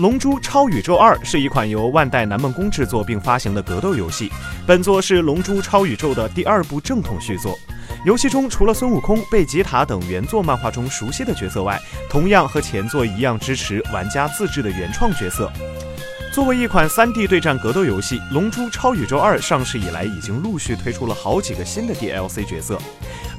[0.02, 4.32] 《龙珠超宇宙二》是一款由万代南梦宫制作并发行的格斗游戏。
[4.66, 7.54] 本作是《龙珠超宇宙》的第二部正统续作。
[8.06, 11.78] 游戏中除了孙悟空、贝吉塔等原作漫画中熟悉的角色外，
[12.08, 15.52] 同样和前作一样支持玩家自制的原创角色。
[16.32, 22.80] 作为一款 3D 对战格斗游戏，《龙珠超宇宙二》上市以来已经陆续推出了好几个新的 DLC 角色。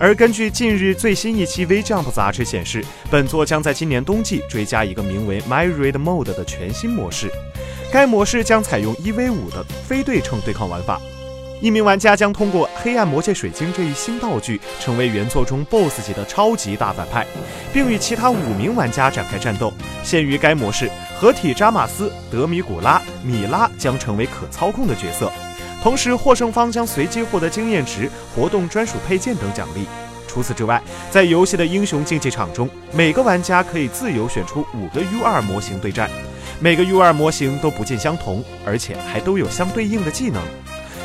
[0.01, 7.31] 而根据近日最新一期《V Jump》杂志显示，本作将在今年冬季追加一个名为 My Raid Mode 的全新模式。
[7.91, 10.99] 该模式将采用一 v 五的非对称对抗玩法，
[11.61, 17.27] 一名玩家将通过黑暗魔界水晶这一新道具，成为原作中 BOSS 级的超级大反派，
[17.71, 19.71] 并与其他五名玩家展开战斗。
[20.03, 25.31] 限于该模式，合体扎马斯、德米古拉、米拉将成为可操控的角色。
[25.81, 29.85] 同时，获胜方将随机获得经验值、活动专属配件等奖励。
[30.27, 36.09] 除此之外，在游戏的英雄竞技场中，每个玩家可以自由选出五个 U2 模型对战，
[36.59, 40.41] 每个 U2 模型都不尽相同，而且还都有相对应的技能。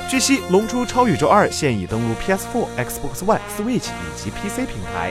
[0.08, 5.10] 据悉，《龙珠超宇宙二》现已登陆 PS4、Xbox One、Switch 以及 PC 平台。